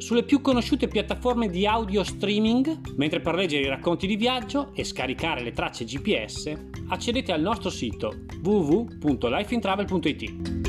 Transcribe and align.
sulle 0.00 0.24
più 0.24 0.40
conosciute 0.40 0.88
piattaforme 0.88 1.48
di 1.48 1.66
audio 1.66 2.02
streaming, 2.02 2.94
mentre 2.96 3.20
per 3.20 3.34
leggere 3.34 3.64
i 3.64 3.68
racconti 3.68 4.06
di 4.06 4.16
viaggio 4.16 4.72
e 4.74 4.82
scaricare 4.82 5.42
le 5.42 5.52
tracce 5.52 5.84
GPS 5.84 6.52
accedete 6.88 7.32
al 7.32 7.42
nostro 7.42 7.68
sito 7.68 8.24
www.lifeintravel.it. 8.42 10.68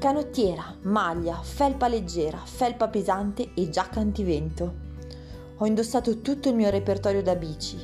Canottiera, 0.00 0.74
maglia, 0.82 1.40
felpa 1.42 1.86
leggera, 1.86 2.38
felpa 2.38 2.88
pesante 2.88 3.50
e 3.54 3.68
giacca 3.68 4.00
antivento. 4.00 4.89
Ho 5.62 5.66
indossato 5.66 6.22
tutto 6.22 6.48
il 6.48 6.54
mio 6.54 6.70
repertorio 6.70 7.22
da 7.22 7.36
bici. 7.36 7.76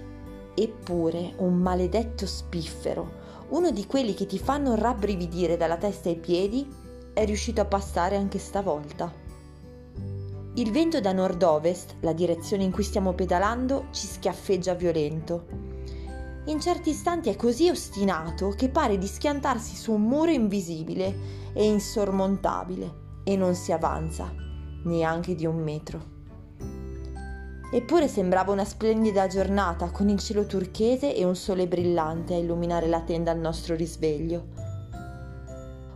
Eppure 0.55 1.35
un 1.37 1.59
maledetto 1.59 2.27
spiffero, 2.27 3.25
uno 3.51 3.71
di 3.71 3.85
quelli 3.85 4.15
che 4.15 4.25
ti 4.25 4.39
fanno 4.39 4.75
rabbrividire 4.75 5.59
dalla 5.59 5.77
testa 5.77 6.09
ai 6.09 6.17
piedi, 6.17 6.67
è 7.13 7.27
riuscito 7.27 7.61
a 7.61 7.67
passare 7.67 8.17
anche 8.17 8.39
stavolta. 8.39 9.13
Il 10.55 10.71
vento 10.71 11.03
da 11.03 11.13
nord-ovest, 11.13 11.97
la 12.01 12.15
direzione 12.15 12.65
in 12.65 12.73
cui 12.73 12.83
stiamo 12.83 13.13
pedalando, 13.13 13.89
ci 13.91 14.07
schiaffeggia 14.07 14.73
violento. 14.73 15.45
In 16.47 16.59
certi 16.59 16.89
istanti 16.91 17.29
è 17.29 17.37
così 17.37 17.69
ostinato 17.69 18.55
che 18.57 18.71
pare 18.71 18.97
di 18.97 19.07
schiantarsi 19.07 19.77
su 19.77 19.93
un 19.93 20.05
muro 20.05 20.31
invisibile 20.31 21.15
e 21.53 21.67
insormontabile 21.67 23.21
e 23.23 23.37
non 23.37 23.55
si 23.55 23.71
avanza 23.71 24.33
neanche 24.85 25.35
di 25.35 25.45
un 25.45 25.57
metro. 25.57 26.16
Eppure 27.69 28.07
sembrava 28.07 28.53
una 28.53 28.65
splendida 28.65 29.27
giornata 29.27 29.91
con 29.91 30.09
il 30.09 30.21
cielo 30.21 30.47
turchese 30.47 31.15
e 31.15 31.25
un 31.25 31.35
sole 31.35 31.67
brillante 31.67 32.35
a 32.35 32.39
illuminare 32.39 32.87
la 32.87 33.01
tenda 33.01 33.33
al 33.33 33.39
nostro 33.39 33.75
risveglio. 33.75 34.47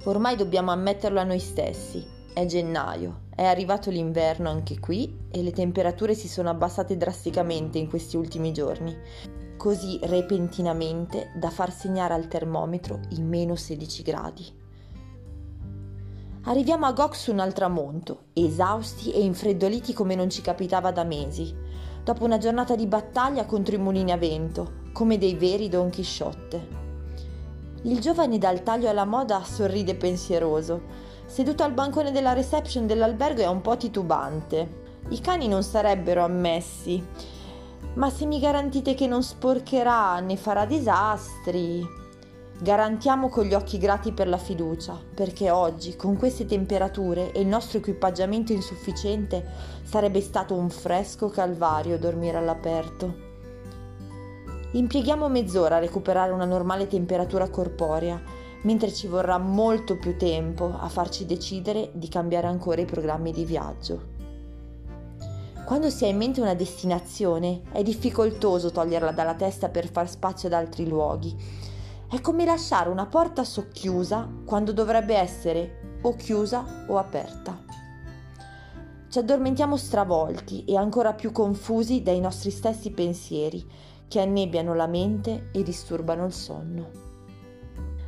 Ormai 0.05 0.35
dobbiamo 0.35 0.73
ammetterlo 0.73 1.21
a 1.21 1.25
noi 1.25 1.39
stessi. 1.39 2.05
È 2.33 2.45
gennaio, 2.45 3.23
è 3.35 3.45
arrivato 3.45 3.91
l'inverno 3.91 4.51
anche 4.51 4.81
qui 4.81 5.17
e 5.31 5.43
le 5.43 5.53
temperature 5.53 6.15
si 6.15 6.27
sono 6.27 6.51
abbassate 6.51 6.97
drasticamente 6.97 7.79
in 7.79 7.89
questi 7.89 8.17
ultimi 8.17 8.53
giorni, 8.53 8.97
così 9.57 9.99
repentinamente 10.03 11.33
da 11.37 11.51
far 11.51 11.73
segnare 11.73 12.15
al 12.15 12.27
termometro 12.27 13.01
i 13.11 13.23
meno 13.23 13.55
16 13.55 14.03
gradi. 14.03 14.59
Arriviamo 16.45 16.87
a 16.87 16.93
Goxun 16.93 17.39
al 17.39 17.53
tramonto, 17.53 18.29
esausti 18.33 19.13
e 19.13 19.21
infreddoliti 19.21 19.93
come 19.93 20.15
non 20.15 20.31
ci 20.31 20.41
capitava 20.41 20.91
da 20.91 21.05
mesi, 21.05 21.55
dopo 22.11 22.25
una 22.25 22.39
giornata 22.39 22.75
di 22.75 22.87
battaglia 22.87 23.45
contro 23.45 23.77
i 23.77 23.79
mulini 23.79 24.11
a 24.11 24.17
vento, 24.17 24.89
come 24.93 25.17
dei 25.17 25.35
veri 25.35 25.69
Don 25.69 25.91
Chisciotte. 25.91 26.67
Il 27.83 28.01
giovane 28.01 28.37
dal 28.37 28.65
taglio 28.65 28.89
alla 28.89 29.05
moda 29.05 29.45
sorride 29.45 29.95
pensieroso. 29.95 30.83
Seduto 31.27 31.63
al 31.63 31.71
bancone 31.71 32.11
della 32.11 32.33
reception 32.33 32.89
dell'albergo 32.89 33.43
è 33.43 33.47
un 33.47 33.61
po' 33.61 33.77
titubante. 33.77 34.99
I 35.11 35.21
cani 35.21 35.47
non 35.47 35.63
sarebbero 35.63 36.25
ammessi, 36.25 37.01
ma 37.95 38.11
se 38.11 38.27
mi 38.27 38.41
garantite 38.41 38.95
che 38.95 39.07
non 39.07 39.23
sporcherà 39.23 40.19
né 40.19 40.35
farà 40.35 40.65
disastri, 40.65 41.87
Garantiamo 42.63 43.31
con 43.31 43.47
gli 43.47 43.55
occhi 43.55 43.79
grati 43.79 44.13
per 44.13 44.29
la 44.29 44.37
fiducia, 44.37 44.95
perché 45.15 45.51
oggi, 45.51 45.97
con 45.97 46.19
queste 46.19 46.45
temperature 46.45 47.33
e 47.33 47.41
il 47.41 47.47
nostro 47.47 47.79
equipaggiamento 47.79 48.53
insufficiente, 48.53 49.43
sarebbe 49.83 50.21
stato 50.21 50.55
un 50.55 50.69
fresco 50.69 51.31
calvario 51.31 51.99
dormire 51.99 52.37
all'aperto. 52.37 53.29
Impieghiamo 54.73 55.31
mezz'ora 55.31 55.77
a 55.77 55.79
recuperare 55.79 56.33
una 56.33 56.45
normale 56.45 56.87
temperatura 56.87 57.49
corporea, 57.49 58.21
mentre 58.65 58.93
ci 58.93 59.07
vorrà 59.07 59.39
molto 59.39 59.97
più 59.97 60.19
tempo 60.19 60.71
a 60.79 60.89
farci 60.91 61.25
decidere 61.25 61.89
di 61.95 62.09
cambiare 62.09 62.47
ancora 62.47 62.83
i 62.83 62.85
programmi 62.85 63.33
di 63.33 63.47
viaggio. 63.47 64.19
Quando 65.65 65.89
si 65.89 66.05
ha 66.05 66.09
in 66.09 66.19
mente 66.19 66.43
una 66.43 66.55
destinazione, 66.55 67.63
è 67.73 67.83
difficoltoso 67.83 68.71
toglierla 68.71 69.13
dalla 69.13 69.35
testa 69.35 69.71
per 69.71 69.91
far 69.91 70.11
spazio 70.11 70.49
ad 70.49 70.55
altri 70.55 70.87
luoghi 70.87 71.69
è 72.11 72.21
come 72.21 72.45
lasciare 72.45 72.89
una 72.89 73.07
porta 73.07 73.45
socchiusa 73.45 74.29
quando 74.45 74.73
dovrebbe 74.73 75.15
essere 75.15 75.99
o 76.03 76.17
chiusa 76.17 76.85
o 76.89 76.99
aperta. 76.99 77.57
Ci 79.09 79.19
addormentiamo 79.19 79.77
stravolti 79.77 80.65
e 80.65 80.77
ancora 80.77 81.15
più 81.15 81.31
confusi 81.31 82.03
dai 82.03 82.19
nostri 82.19 82.51
stessi 82.51 82.91
pensieri 82.91 83.65
che 84.09 84.21
annebbiano 84.21 84.75
la 84.75 84.89
mente 84.89 85.51
e 85.53 85.63
disturbano 85.63 86.27
il 86.27 86.33
sonno. 86.33 86.91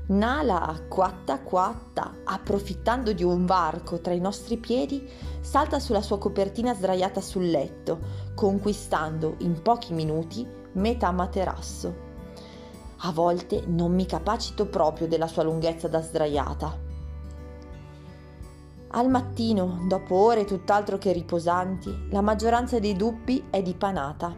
Nala, 0.09 0.81
quatta 0.89 1.39
quatta, 1.39 2.23
approfittando 2.25 3.13
di 3.13 3.23
un 3.23 3.47
varco 3.47 4.01
tra 4.01 4.13
i 4.13 4.21
nostri 4.21 4.57
piedi, 4.57 5.09
salta 5.41 5.79
sulla 5.79 6.03
sua 6.03 6.19
copertina 6.19 6.75
sdraiata 6.75 7.21
sul 7.21 7.49
letto, 7.49 8.01
conquistando 8.35 9.37
in 9.39 9.63
pochi 9.63 9.93
minuti 9.93 10.45
metà 10.73 11.13
materasso. 11.13 12.11
A 13.05 13.11
volte 13.11 13.65
non 13.67 13.93
mi 13.93 14.07
capacito 14.07 14.67
proprio 14.67 15.09
della 15.09 15.27
sua 15.27 15.43
lunghezza 15.43 15.89
da 15.89 16.01
sdraiata. 16.01 16.79
Al 18.95 19.09
mattino, 19.11 19.85
dopo 19.89 20.15
ore 20.15 20.45
tutt'altro 20.45 20.99
che 20.99 21.11
riposanti, 21.11 22.09
la 22.11 22.21
maggioranza 22.21 22.79
dei 22.79 22.95
dubbi 22.95 23.47
è 23.51 23.61
dipanata. 23.61 24.33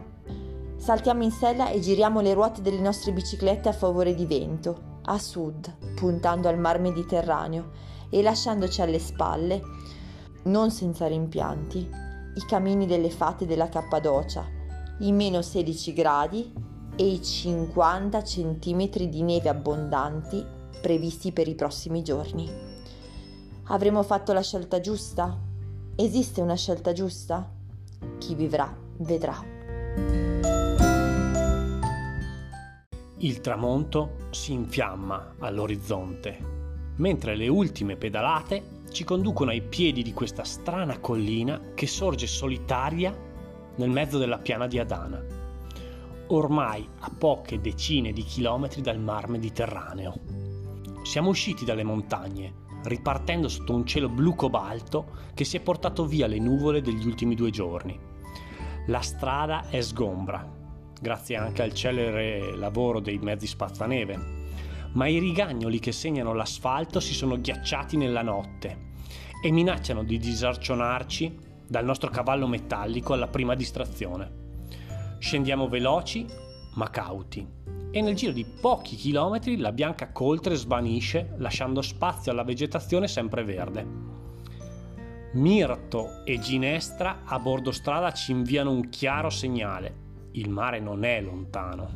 Saltiamo 0.77 1.21
in 1.21 1.29
sella 1.29 1.69
e 1.69 1.79
giriamo 1.79 2.21
le 2.21 2.33
ruote 2.33 2.63
delle 2.63 2.79
nostre 2.79 3.11
biciclette 3.11 3.69
a 3.69 3.73
favore 3.73 4.15
di 4.15 4.25
vento, 4.25 4.99
a 5.03 5.19
sud, 5.19 5.93
puntando 5.93 6.47
al 6.47 6.57
mar 6.57 6.79
Mediterraneo 6.79 7.69
e 8.09 8.23
lasciandoci 8.23 8.81
alle 8.81 8.99
spalle, 8.99 9.61
non 10.45 10.71
senza 10.71 11.05
rimpianti, 11.05 11.77
i 11.77 12.45
camini 12.47 12.87
delle 12.87 13.11
fate 13.11 13.45
della 13.45 13.69
Cappadocia, 13.69 14.43
i 14.99 15.11
meno 15.11 15.43
16 15.43 15.93
gradi 15.93 16.73
e 16.95 17.05
i 17.05 17.21
50 17.21 18.21
cm 18.21 18.89
di 19.07 19.21
neve 19.21 19.49
abbondanti 19.49 20.45
previsti 20.81 21.31
per 21.31 21.47
i 21.47 21.55
prossimi 21.55 22.03
giorni. 22.03 22.49
Avremo 23.65 24.03
fatto 24.03 24.33
la 24.33 24.41
scelta 24.41 24.79
giusta? 24.79 25.37
Esiste 25.95 26.41
una 26.41 26.55
scelta 26.55 26.93
giusta? 26.93 27.49
Chi 28.19 28.35
vivrà 28.35 28.73
vedrà. 28.97 29.43
Il 33.17 33.41
tramonto 33.41 34.27
si 34.29 34.51
infiamma 34.53 35.35
all'orizzonte, 35.39 36.37
mentre 36.97 37.35
le 37.35 37.47
ultime 37.47 37.95
pedalate 37.95 38.73
ci 38.91 39.03
conducono 39.03 39.49
ai 39.49 39.61
piedi 39.61 40.03
di 40.03 40.13
questa 40.13 40.43
strana 40.43 40.99
collina 40.99 41.59
che 41.73 41.87
sorge 41.87 42.27
solitaria 42.27 43.13
nel 43.77 43.89
mezzo 43.89 44.17
della 44.17 44.37
piana 44.37 44.67
di 44.67 44.79
Adana 44.79 45.34
ormai 46.27 46.87
a 46.99 47.11
poche 47.15 47.59
decine 47.59 48.11
di 48.11 48.23
chilometri 48.23 48.81
dal 48.81 48.99
mar 48.99 49.27
Mediterraneo. 49.27 50.13
Siamo 51.03 51.29
usciti 51.29 51.65
dalle 51.65 51.83
montagne, 51.83 52.63
ripartendo 52.83 53.47
sotto 53.47 53.73
un 53.73 53.85
cielo 53.85 54.09
blu 54.09 54.35
cobalto 54.35 55.13
che 55.33 55.43
si 55.43 55.57
è 55.57 55.61
portato 55.61 56.05
via 56.05 56.27
le 56.27 56.39
nuvole 56.39 56.81
degli 56.81 57.05
ultimi 57.05 57.35
due 57.35 57.51
giorni. 57.51 57.99
La 58.87 59.01
strada 59.01 59.69
è 59.69 59.81
sgombra, 59.81 60.47
grazie 60.99 61.35
anche 61.35 61.61
al 61.61 61.73
celere 61.73 62.55
lavoro 62.55 62.99
dei 62.99 63.17
mezzi 63.19 63.47
spazzaneve, 63.47 64.43
ma 64.93 65.07
i 65.07 65.19
rigagnoli 65.19 65.79
che 65.79 65.91
segnano 65.91 66.33
l'asfalto 66.33 66.99
si 66.99 67.13
sono 67.13 67.39
ghiacciati 67.39 67.97
nella 67.97 68.21
notte 68.21 68.93
e 69.43 69.51
minacciano 69.51 70.03
di 70.03 70.17
disarcionarci 70.17 71.37
dal 71.67 71.85
nostro 71.85 72.09
cavallo 72.09 72.47
metallico 72.47 73.13
alla 73.13 73.27
prima 73.27 73.55
distrazione. 73.55 74.44
Scendiamo 75.25 75.67
veloci 75.67 76.23
ma 76.75 76.91
cauti 76.91 77.43
e 77.89 77.99
nel 77.99 78.13
giro 78.13 78.31
di 78.31 78.45
pochi 78.45 78.95
chilometri 78.95 79.57
la 79.57 79.71
bianca 79.71 80.11
coltre 80.11 80.53
svanisce 80.53 81.33
lasciando 81.37 81.81
spazio 81.81 82.31
alla 82.31 82.43
vegetazione 82.43 83.07
sempreverde. 83.07 83.87
Mirto 85.33 86.23
e 86.25 86.37
Ginestra 86.37 87.23
a 87.25 87.39
bordo 87.39 87.71
strada 87.71 88.11
ci 88.11 88.33
inviano 88.33 88.69
un 88.69 88.87
chiaro 88.89 89.31
segnale. 89.31 90.29
Il 90.33 90.51
mare 90.51 90.79
non 90.79 91.03
è 91.03 91.19
lontano. 91.21 91.89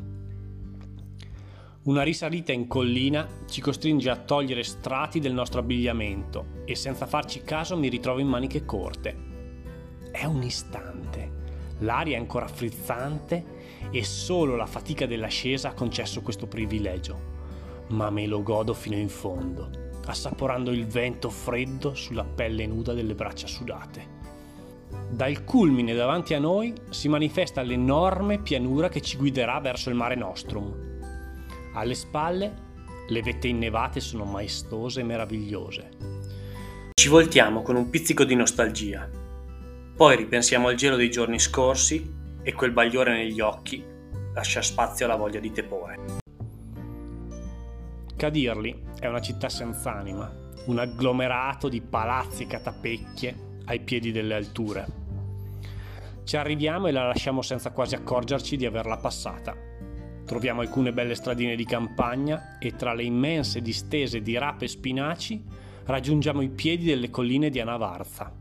Una 1.84 2.02
risalita 2.02 2.52
in 2.52 2.66
collina 2.66 3.28
ci 3.48 3.62
costringe 3.62 4.10
a 4.10 4.18
togliere 4.18 4.64
strati 4.64 5.20
del 5.20 5.34
nostro 5.34 5.60
abbigliamento 5.60 6.64
e 6.66 6.74
senza 6.74 7.06
farci 7.06 7.44
caso 7.44 7.78
mi 7.78 7.90
ritrovo 7.90 8.22
in 8.22 8.28
maniche 8.28 8.66
corte. 8.66 9.16
È 10.12 10.26
un 10.26 10.42
istante. 10.42 10.89
L'aria 11.80 12.16
è 12.16 12.20
ancora 12.20 12.48
frizzante 12.48 13.44
e 13.92 14.04
solo 14.04 14.56
la 14.56 14.66
fatica 14.66 15.06
dell'ascesa 15.06 15.70
ha 15.70 15.74
concesso 15.74 16.22
questo 16.22 16.48
privilegio. 16.48 17.38
Ma 17.90 18.10
me 18.10 18.28
lo 18.28 18.44
godo 18.44 18.74
fino 18.74 18.96
in 18.96 19.10
fondo, 19.10 19.70
assaporando 20.06 20.72
il 20.72 20.86
vento 20.86 21.30
freddo 21.30 21.94
sulla 21.96 22.24
pelle 22.24 22.66
nuda 22.68 22.94
delle 22.94 23.16
braccia 23.16 23.48
sudate. 23.48 24.18
Dal 25.10 25.44
culmine 25.44 25.94
davanti 25.94 26.34
a 26.34 26.40
noi 26.40 26.74
si 26.90 27.08
manifesta 27.08 27.62
l'enorme 27.62 28.40
pianura 28.40 28.90
che 28.90 29.02
ci 29.02 29.18
guiderà 29.18 29.60
verso 29.60 29.90
il 29.90 29.96
mare 29.96 30.16
nostrum 30.16 30.88
alle 31.74 31.94
spalle 31.94 32.68
le 33.08 33.22
vette 33.22 33.48
innevate 33.48 34.00
sono 34.00 34.26
maestose 34.26 35.02
e 35.02 35.04
meravigliose. 35.04 35.90
Ci 36.94 37.08
voltiamo 37.08 37.62
con 37.62 37.76
un 37.76 37.90
pizzico 37.90 38.24
di 38.24 38.36
nostalgia. 38.36 39.10
Poi 40.00 40.16
ripensiamo 40.16 40.70
al 40.70 40.76
gelo 40.76 40.96
dei 40.96 41.12
giorni 41.12 41.40
scorsi 41.40 42.10
e 42.42 42.54
quel 42.54 42.72
bagliore 42.72 43.12
negli 43.12 43.42
occhi 43.42 43.84
lascia 44.34 44.62
spazio 44.62 45.04
alla 45.04 45.18
voglia 45.18 45.42
di 45.42 45.52
tepore. 45.52 45.98
Cadirli 48.16 48.82
è 48.98 49.08
una 49.08 49.20
città 49.20 49.50
senza 49.50 49.94
anima, 49.94 50.34
un 50.68 50.80
agglomerato 50.80 51.68
di 51.68 51.82
palazzi 51.82 52.44
e 52.44 52.48
catapecchie 52.48 53.36
ai 53.66 53.82
piedi 53.82 54.14
delle 54.14 54.36
alture. 54.36 54.88
Ci 56.24 56.38
arriviamo 56.38 56.88
e 56.88 56.92
la 56.92 57.06
lasciamo 57.06 57.42
senza 57.42 57.72
quasi 57.72 57.96
accorgerci 57.96 58.56
di 58.56 58.66
averla 58.66 58.96
passata 58.96 59.54
Troviamo 60.30 60.62
alcune 60.62 60.94
belle 60.94 61.16
stradine 61.16 61.58
di 61.58 61.66
campagna 61.66 62.58
e 62.58 62.78
tra 62.78 62.94
le 62.94 63.04
immense 63.04 63.62
distese 63.62 64.22
di 64.22 64.38
rape 64.38 64.64
e 64.64 64.68
spinaci 64.70 65.44
raggiungiamo 65.84 66.42
i 66.42 66.50
piedi 66.50 66.86
delle 66.86 67.10
colline 67.10 67.50
di 67.50 67.60
Anavarza. 67.60 68.39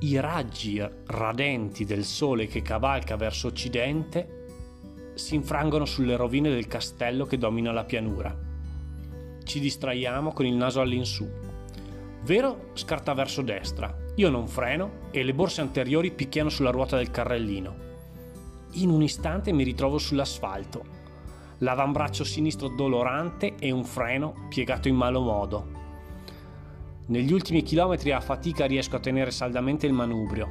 I 0.00 0.20
raggi 0.20 0.80
radenti 1.06 1.84
del 1.84 2.04
sole 2.04 2.46
che 2.46 2.62
cavalca 2.62 3.16
verso 3.16 3.48
occidente 3.48 4.46
si 5.14 5.34
infrangono 5.34 5.84
sulle 5.84 6.14
rovine 6.14 6.50
del 6.50 6.68
castello 6.68 7.26
che 7.26 7.36
domina 7.36 7.72
la 7.72 7.82
pianura. 7.82 8.36
Ci 9.42 9.58
distraiamo 9.58 10.32
con 10.32 10.46
il 10.46 10.54
naso 10.54 10.80
all'insù. 10.80 11.28
Vero 12.22 12.70
scarta 12.74 13.12
verso 13.12 13.42
destra, 13.42 13.92
io 14.14 14.30
non 14.30 14.46
freno 14.46 15.08
e 15.10 15.24
le 15.24 15.34
borse 15.34 15.62
anteriori 15.62 16.12
picchiano 16.12 16.48
sulla 16.48 16.70
ruota 16.70 16.96
del 16.96 17.10
carrellino. 17.10 17.74
In 18.74 18.90
un 18.90 19.02
istante 19.02 19.52
mi 19.52 19.64
ritrovo 19.64 19.98
sull'asfalto 19.98 20.98
l'avambraccio 21.58 22.22
sinistro 22.22 22.68
dolorante 22.68 23.56
e 23.58 23.72
un 23.72 23.84
freno 23.84 24.46
piegato 24.48 24.86
in 24.86 24.94
malo 24.94 25.20
modo. 25.20 25.77
Negli 27.08 27.32
ultimi 27.32 27.62
chilometri 27.62 28.12
a 28.12 28.20
fatica 28.20 28.66
riesco 28.66 28.96
a 28.96 29.00
tenere 29.00 29.30
saldamente 29.30 29.86
il 29.86 29.94
manubrio 29.94 30.46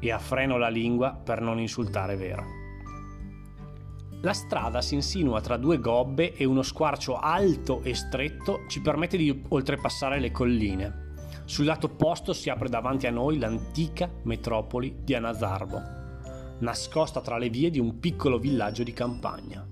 e 0.00 0.10
a 0.10 0.18
freno 0.18 0.56
la 0.56 0.68
lingua 0.68 1.12
per 1.12 1.40
non 1.40 1.60
insultare 1.60 2.16
Vero. 2.16 2.44
La 4.22 4.32
strada 4.32 4.82
si 4.82 4.94
insinua 4.94 5.40
tra 5.40 5.56
due 5.56 5.78
gobbe 5.78 6.34
e 6.34 6.44
uno 6.44 6.62
squarcio 6.62 7.16
alto 7.16 7.82
e 7.84 7.94
stretto 7.94 8.64
ci 8.66 8.80
permette 8.80 9.16
di 9.16 9.44
oltrepassare 9.50 10.18
le 10.18 10.32
colline. 10.32 11.14
Sul 11.44 11.66
lato 11.66 11.86
opposto 11.86 12.32
si 12.32 12.50
apre 12.50 12.68
davanti 12.68 13.06
a 13.06 13.12
noi 13.12 13.38
l'antica 13.38 14.10
metropoli 14.24 14.96
di 15.04 15.14
Anazarbo, 15.14 15.80
nascosta 16.58 17.20
tra 17.20 17.38
le 17.38 17.48
vie 17.48 17.70
di 17.70 17.78
un 17.78 18.00
piccolo 18.00 18.38
villaggio 18.40 18.82
di 18.82 18.92
campagna. 18.92 19.64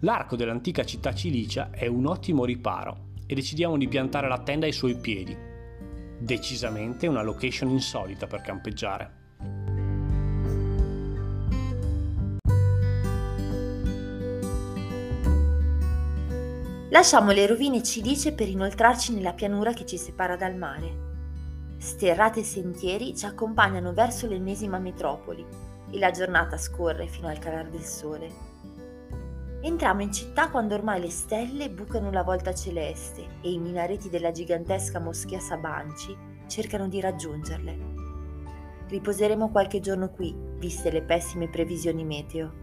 L'arco 0.00 0.34
dell'antica 0.34 0.84
città 0.84 1.14
cilicia 1.14 1.70
è 1.70 1.86
un 1.86 2.06
ottimo 2.06 2.44
riparo 2.44 3.10
e 3.24 3.36
decidiamo 3.36 3.76
di 3.76 3.86
piantare 3.86 4.26
la 4.26 4.40
tenda 4.40 4.66
ai 4.66 4.72
suoi 4.72 4.96
piedi. 4.96 5.49
Decisamente 6.22 7.06
una 7.06 7.22
location 7.22 7.70
insolita 7.70 8.26
per 8.26 8.42
campeggiare. 8.42 9.10
Lasciamo 16.90 17.30
le 17.30 17.46
rovine 17.46 17.82
cilice 17.82 18.34
per 18.34 18.48
inoltrarci 18.48 19.14
nella 19.14 19.32
pianura 19.32 19.72
che 19.72 19.86
ci 19.86 19.96
separa 19.96 20.36
dal 20.36 20.56
mare. 20.56 21.08
Sterrate 21.78 22.42
sentieri 22.42 23.16
ci 23.16 23.24
accompagnano 23.24 23.94
verso 23.94 24.26
l'ennesima 24.26 24.78
metropoli 24.78 25.42
e 25.90 25.98
la 25.98 26.10
giornata 26.10 26.58
scorre 26.58 27.06
fino 27.06 27.28
al 27.28 27.38
calar 27.38 27.70
del 27.70 27.84
sole. 27.84 28.49
Entriamo 29.62 30.00
in 30.00 30.10
città 30.10 30.48
quando 30.48 30.74
ormai 30.74 31.02
le 31.02 31.10
stelle 31.10 31.68
bucano 31.68 32.10
la 32.10 32.22
volta 32.22 32.54
celeste 32.54 33.40
e 33.42 33.52
i 33.52 33.58
minareti 33.58 34.08
della 34.08 34.30
gigantesca 34.30 34.98
moschea 34.98 35.38
Sabanci 35.38 36.16
cercano 36.46 36.88
di 36.88 36.98
raggiungerle. 36.98 37.78
Riposeremo 38.88 39.50
qualche 39.50 39.80
giorno 39.80 40.08
qui, 40.08 40.34
viste 40.56 40.90
le 40.90 41.02
pessime 41.02 41.50
previsioni 41.50 42.06
meteo. 42.06 42.54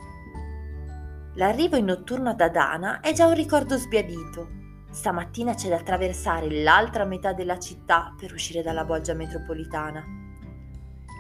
L'arrivo 1.36 1.76
in 1.76 1.86
notturno 1.86 2.32
ad 2.32 2.42
Adana 2.42 3.00
è 3.02 3.14
già 3.14 3.28
un 3.28 3.36
ricordo 3.36 3.78
sbiadito. 3.78 4.50
Stamattina 4.90 5.54
c'è 5.54 5.70
da 5.70 5.76
attraversare 5.76 6.50
l'altra 6.64 7.06
metà 7.06 7.32
della 7.32 7.60
città 7.60 8.16
per 8.18 8.34
uscire 8.34 8.64
dalla 8.64 8.86
bolgia 8.86 9.14
metropolitana. 9.14 10.27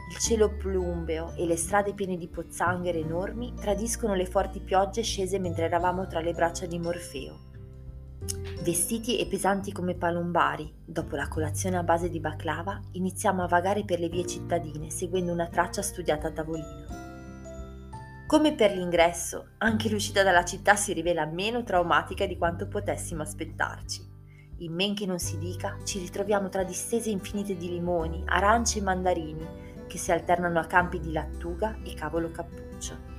Il 0.09 0.18
cielo 0.19 0.56
plumbeo 0.56 1.33
e 1.36 1.45
le 1.45 1.57
strade 1.57 1.94
piene 1.94 2.15
di 2.15 2.30
pozzanghere 2.30 3.00
enormi 3.00 3.54
tradiscono 3.56 4.13
le 4.13 4.25
forti 4.25 4.62
piogge 4.62 5.01
scese 5.01 5.38
mentre 5.38 5.65
eravamo 5.65 6.07
tra 6.07 6.21
le 6.21 6.31
braccia 6.31 6.65
di 6.65 6.80
Morfeo. 6.80 7.45
Vestiti 8.64 9.19
e 9.19 9.28
pesanti 9.28 9.71
come 9.71 9.95
palombari, 9.95 10.73
dopo 10.83 11.16
la 11.16 11.28
colazione 11.28 11.78
a 11.78 11.83
base 11.83 12.09
di 12.09 12.19
baklava, 12.19 12.81
iniziamo 12.94 13.44
a 13.44 13.47
vagare 13.47 13.83
per 13.83 13.99
le 13.99 14.09
vie 14.09 14.26
cittadine 14.26 14.90
seguendo 14.90 15.31
una 15.31 15.47
traccia 15.47 15.81
studiata 15.81 16.28
a 16.28 16.31
tavolino. 16.31 16.85
Come 18.28 18.56
per 18.56 18.71
l'ingresso, 18.71 19.52
anche 19.59 19.90
l'uscita 19.90 20.23
dalla 20.23 20.44
città 20.44 20.76
si 20.76 20.92
rivela 20.94 21.26
meno 21.26 21.64
traumatica 21.64 22.26
di 22.26 22.37
quanto 22.37 22.68
potessimo 22.68 23.21
aspettarci. 23.21 24.16
In 24.59 24.73
men 24.73 24.95
che 24.95 25.06
non 25.06 25.19
si 25.19 25.37
dica, 25.37 25.78
ci 25.83 25.99
ritroviamo 25.99 26.49
tra 26.49 26.64
distese 26.64 27.09
infinite 27.09 27.56
di 27.56 27.69
limoni, 27.69 28.23
arance 28.26 28.80
e 28.80 28.81
mandarini, 28.81 29.47
che 29.88 29.98
si 29.98 30.12
alternano 30.12 30.60
a 30.60 30.66
campi 30.66 31.00
di 31.00 31.12
lattuga 31.12 31.78
e 31.84 31.94
cavolo 31.94 32.30
cappuccio. 32.30 33.16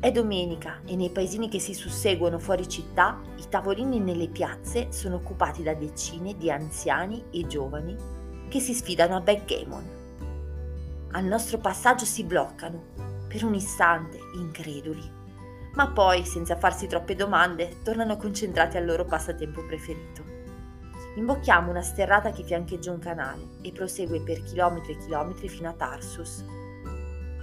È 0.00 0.10
domenica 0.10 0.80
e 0.84 0.96
nei 0.96 1.10
paesini 1.10 1.48
che 1.48 1.60
si 1.60 1.74
susseguono 1.74 2.38
fuori 2.38 2.68
città 2.68 3.20
i 3.36 3.48
tavolini 3.48 4.00
nelle 4.00 4.28
piazze 4.28 4.90
sono 4.90 5.16
occupati 5.16 5.62
da 5.62 5.74
decine 5.74 6.36
di 6.36 6.50
anziani 6.50 7.24
e 7.30 7.46
giovani 7.46 7.96
che 8.48 8.58
si 8.58 8.74
sfidano 8.74 9.16
a 9.16 9.20
backgammon. 9.20 10.00
Al 11.12 11.24
nostro 11.24 11.58
passaggio 11.58 12.04
si 12.04 12.24
bloccano, 12.24 12.82
per 13.28 13.44
un 13.44 13.54
istante, 13.54 14.18
increduli, 14.34 15.20
ma 15.74 15.88
poi, 15.88 16.24
senza 16.24 16.56
farsi 16.56 16.86
troppe 16.86 17.14
domande, 17.14 17.78
tornano 17.82 18.16
concentrati 18.16 18.76
al 18.76 18.84
loro 18.84 19.04
passatempo 19.04 19.64
preferito. 19.64 20.31
Imbocchiamo 21.14 21.68
una 21.68 21.82
sterrata 21.82 22.30
che 22.30 22.42
fiancheggia 22.42 22.90
un 22.90 22.98
canale 22.98 23.42
e 23.60 23.70
prosegue 23.70 24.22
per 24.22 24.42
chilometri 24.42 24.92
e 24.92 24.96
chilometri 24.96 25.46
fino 25.46 25.68
a 25.68 25.74
Tarsus. 25.74 26.42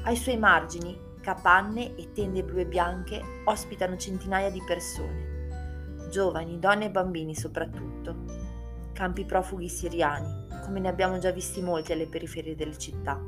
Ai 0.05 0.15
suoi 0.15 0.37
margini, 0.37 0.99
capanne 1.21 1.95
e 1.95 2.11
tende 2.11 2.43
blu 2.43 2.57
e 2.57 2.65
bianche 2.65 3.21
ospitano 3.45 3.95
centinaia 3.95 4.49
di 4.49 4.63
persone, 4.65 6.07
giovani, 6.09 6.57
donne 6.57 6.85
e 6.85 6.89
bambini 6.89 7.35
soprattutto. 7.35 8.15
Campi 8.91 9.23
profughi 9.23 9.69
siriani, 9.69 10.47
come 10.63 10.79
ne 10.79 10.89
abbiamo 10.89 11.19
già 11.19 11.29
visti 11.29 11.61
molti 11.61 11.91
alle 11.91 12.07
periferie 12.07 12.55
delle 12.55 12.77
città. 12.77 13.21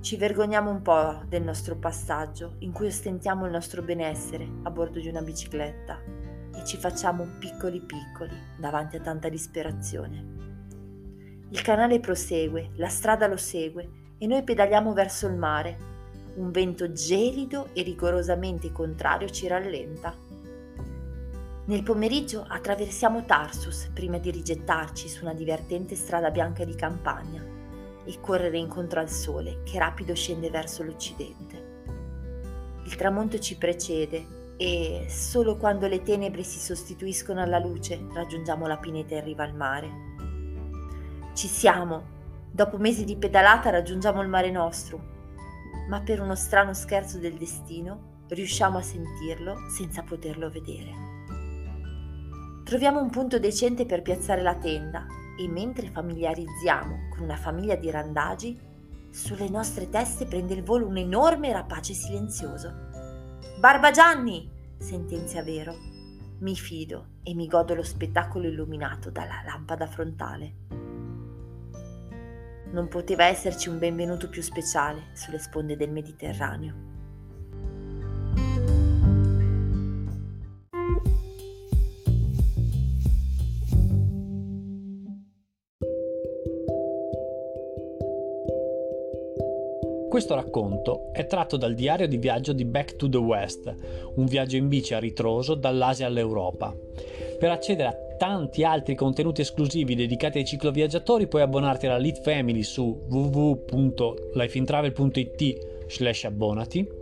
Ci 0.00 0.16
vergogniamo 0.16 0.70
un 0.70 0.82
po' 0.82 1.22
del 1.28 1.44
nostro 1.44 1.76
passaggio, 1.76 2.56
in 2.58 2.72
cui 2.72 2.88
ostentiamo 2.88 3.46
il 3.46 3.52
nostro 3.52 3.80
benessere 3.82 4.48
a 4.64 4.70
bordo 4.70 4.98
di 4.98 5.06
una 5.06 5.22
bicicletta 5.22 6.17
ci 6.68 6.76
facciamo 6.76 7.26
piccoli 7.38 7.80
piccoli 7.80 8.36
davanti 8.58 8.96
a 8.96 9.00
tanta 9.00 9.30
disperazione. 9.30 10.36
Il 11.48 11.62
canale 11.62 11.98
prosegue, 11.98 12.72
la 12.74 12.88
strada 12.88 13.26
lo 13.26 13.38
segue 13.38 14.16
e 14.18 14.26
noi 14.26 14.42
pedaliamo 14.42 14.92
verso 14.92 15.26
il 15.26 15.34
mare. 15.34 15.78
Un 16.36 16.50
vento 16.50 16.92
gelido 16.92 17.70
e 17.72 17.80
rigorosamente 17.80 18.70
contrario 18.70 19.30
ci 19.30 19.46
rallenta. 19.46 20.14
Nel 21.64 21.82
pomeriggio 21.82 22.44
attraversiamo 22.46 23.24
Tarsus 23.24 23.88
prima 23.94 24.18
di 24.18 24.30
rigettarci 24.30 25.08
su 25.08 25.24
una 25.24 25.32
divertente 25.32 25.94
strada 25.94 26.30
bianca 26.30 26.66
di 26.66 26.74
campagna 26.74 27.42
e 28.04 28.20
correre 28.20 28.58
incontro 28.58 29.00
al 29.00 29.08
sole 29.08 29.62
che 29.62 29.78
rapido 29.78 30.14
scende 30.14 30.50
verso 30.50 30.82
l'occidente. 30.82 31.76
Il 32.84 32.94
tramonto 32.94 33.38
ci 33.38 33.56
precede 33.56 34.36
e 34.58 35.06
solo 35.08 35.56
quando 35.56 35.86
le 35.86 36.02
tenebre 36.02 36.42
si 36.42 36.58
sostituiscono 36.58 37.40
alla 37.40 37.60
luce 37.60 38.04
raggiungiamo 38.12 38.66
la 38.66 38.76
pineta 38.76 39.14
in 39.14 39.24
riva 39.24 39.44
al 39.44 39.54
mare. 39.54 39.90
Ci 41.32 41.46
siamo! 41.46 42.16
Dopo 42.50 42.76
mesi 42.76 43.04
di 43.04 43.16
pedalata 43.16 43.70
raggiungiamo 43.70 44.20
il 44.20 44.28
mare 44.28 44.50
nostro, 44.50 45.00
ma 45.88 46.00
per 46.00 46.20
uno 46.20 46.34
strano 46.34 46.74
scherzo 46.74 47.18
del 47.18 47.34
destino 47.34 48.24
riusciamo 48.28 48.78
a 48.78 48.82
sentirlo 48.82 49.68
senza 49.70 50.02
poterlo 50.02 50.50
vedere. 50.50 51.06
Troviamo 52.64 53.00
un 53.00 53.10
punto 53.10 53.38
decente 53.38 53.86
per 53.86 54.02
piazzare 54.02 54.42
la 54.42 54.56
tenda 54.56 55.06
e 55.38 55.46
mentre 55.46 55.88
familiarizziamo 55.88 57.10
con 57.10 57.22
una 57.22 57.36
famiglia 57.36 57.76
di 57.76 57.90
randagi, 57.90 58.58
sulle 59.10 59.48
nostre 59.48 59.88
teste 59.88 60.26
prende 60.26 60.54
il 60.54 60.64
volo 60.64 60.86
un 60.86 60.96
enorme 60.96 61.52
rapace 61.52 61.94
silenzioso. 61.94 62.87
Barbagianni! 63.58 64.48
sentenzia 64.78 65.42
Vero. 65.42 65.74
Mi 66.42 66.54
fido 66.54 67.14
e 67.24 67.34
mi 67.34 67.48
godo 67.48 67.74
lo 67.74 67.82
spettacolo 67.82 68.46
illuminato 68.46 69.10
dalla 69.10 69.42
lampada 69.44 69.88
frontale. 69.88 70.54
Non 72.70 72.86
poteva 72.86 73.24
esserci 73.24 73.68
un 73.68 73.80
benvenuto 73.80 74.28
più 74.28 74.42
speciale 74.42 75.08
sulle 75.14 75.40
sponde 75.40 75.76
del 75.76 75.90
Mediterraneo. 75.90 76.87
Questo 90.18 90.34
racconto 90.34 91.12
è 91.12 91.28
tratto 91.28 91.56
dal 91.56 91.74
diario 91.74 92.08
di 92.08 92.16
viaggio 92.16 92.52
di 92.52 92.64
Back 92.64 92.96
to 92.96 93.08
the 93.08 93.18
West, 93.18 93.72
un 94.16 94.26
viaggio 94.26 94.56
in 94.56 94.66
bici 94.66 94.92
a 94.92 94.98
ritroso 94.98 95.54
dall'Asia 95.54 96.08
all'Europa. 96.08 96.74
Per 97.38 97.48
accedere 97.48 97.88
a 97.88 97.96
tanti 98.16 98.64
altri 98.64 98.96
contenuti 98.96 99.42
esclusivi 99.42 99.94
dedicati 99.94 100.38
ai 100.38 100.44
cicloviaggiatori 100.44 101.28
puoi 101.28 101.42
abbonarti 101.42 101.86
alla 101.86 101.98
Lead 101.98 102.20
Family 102.20 102.64
su 102.64 103.00
www.lifeintravel.it 103.08 105.84
slash 105.86 106.24
abbonati 106.24 106.97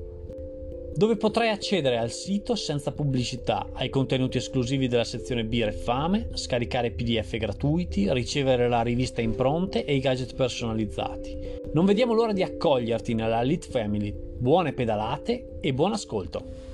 dove 0.96 1.16
potrai 1.16 1.50
accedere 1.50 1.98
al 1.98 2.10
sito 2.10 2.54
senza 2.54 2.90
pubblicità, 2.90 3.68
ai 3.74 3.90
contenuti 3.90 4.38
esclusivi 4.38 4.88
della 4.88 5.04
sezione 5.04 5.44
Birra 5.44 5.68
e 5.68 5.74
Fame, 5.74 6.28
scaricare 6.32 6.90
PDF 6.90 7.36
gratuiti, 7.36 8.10
ricevere 8.12 8.66
la 8.66 8.80
rivista 8.80 9.20
impronte 9.20 9.84
e 9.84 9.94
i 9.94 10.00
gadget 10.00 10.34
personalizzati. 10.34 11.36
Non 11.74 11.84
vediamo 11.84 12.14
l'ora 12.14 12.32
di 12.32 12.42
accoglierti 12.42 13.12
nella 13.12 13.42
Elite 13.42 13.68
Family. 13.68 14.14
Buone 14.38 14.72
pedalate 14.72 15.58
e 15.60 15.74
buon 15.74 15.92
ascolto! 15.92 16.65